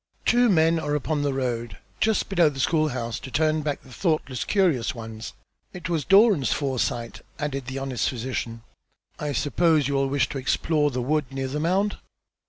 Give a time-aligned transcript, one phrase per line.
[0.25, 3.93] Two men are upon the road just below the school house to turn back the
[3.93, 5.33] thoughtless curious ones.
[5.73, 8.63] It was Doran's foresight," added the honest physician.
[9.19, 11.97] "I suppose you will wish to explore the wood near the mound?"